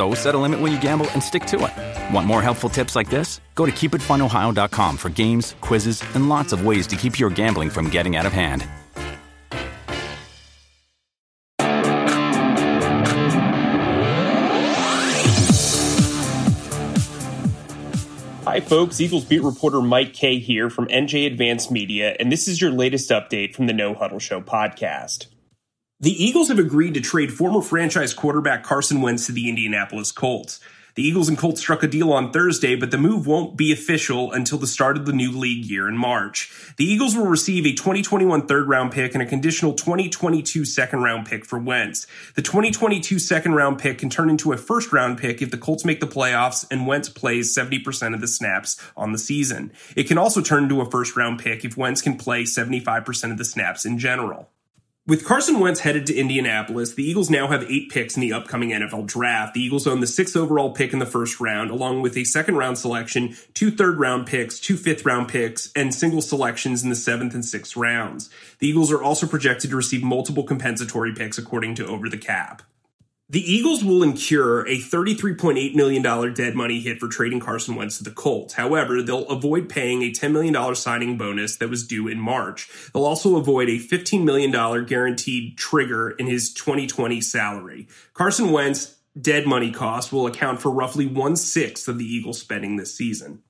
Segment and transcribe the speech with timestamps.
[0.00, 2.14] So set a limit when you gamble and stick to it.
[2.14, 3.42] Want more helpful tips like this?
[3.54, 7.90] Go to keepitfunohio.com for games, quizzes, and lots of ways to keep your gambling from
[7.90, 8.66] getting out of hand.
[18.46, 19.02] Hi, folks.
[19.02, 23.10] Eagles beat reporter Mike Kaye here from NJ Advance Media, and this is your latest
[23.10, 25.26] update from the No Huddle Show podcast.
[26.02, 30.58] The Eagles have agreed to trade former franchise quarterback Carson Wentz to the Indianapolis Colts.
[30.94, 34.32] The Eagles and Colts struck a deal on Thursday, but the move won't be official
[34.32, 36.72] until the start of the new league year in March.
[36.78, 41.26] The Eagles will receive a 2021 third round pick and a conditional 2022 second round
[41.26, 42.06] pick for Wentz.
[42.34, 45.84] The 2022 second round pick can turn into a first round pick if the Colts
[45.84, 49.70] make the playoffs and Wentz plays 70% of the snaps on the season.
[49.94, 53.36] It can also turn into a first round pick if Wentz can play 75% of
[53.36, 54.48] the snaps in general.
[55.10, 58.70] With Carson Wentz headed to Indianapolis, the Eagles now have eight picks in the upcoming
[58.70, 59.54] NFL draft.
[59.54, 62.54] The Eagles own the sixth overall pick in the first round, along with a second
[62.54, 66.94] round selection, two third round picks, two fifth round picks, and single selections in the
[66.94, 68.30] seventh and sixth rounds.
[68.60, 72.62] The Eagles are also projected to receive multiple compensatory picks according to Over the Cap.
[73.30, 78.02] The Eagles will incur a $33.8 million dead money hit for trading Carson Wentz to
[78.02, 78.54] the Colts.
[78.54, 82.68] However, they'll avoid paying a $10 million signing bonus that was due in March.
[82.92, 84.50] They'll also avoid a $15 million
[84.84, 87.86] guaranteed trigger in his 2020 salary.
[88.14, 92.78] Carson Wentz dead money cost will account for roughly one sixth of the Eagles spending
[92.78, 93.44] this season.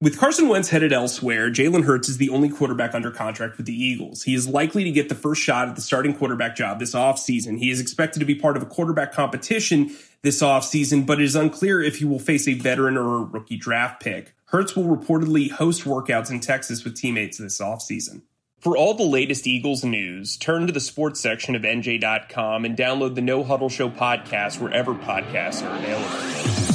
[0.00, 3.74] With Carson Wentz headed elsewhere, Jalen Hurts is the only quarterback under contract with the
[3.74, 4.22] Eagles.
[4.22, 7.58] He is likely to get the first shot at the starting quarterback job this offseason.
[7.58, 9.90] He is expected to be part of a quarterback competition
[10.22, 13.56] this offseason, but it is unclear if he will face a veteran or a rookie
[13.56, 14.36] draft pick.
[14.44, 18.22] Hurts will reportedly host workouts in Texas with teammates this offseason.
[18.60, 23.16] For all the latest Eagles news, turn to the sports section of NJ.com and download
[23.16, 26.67] the No Huddle Show podcast wherever podcasts are available.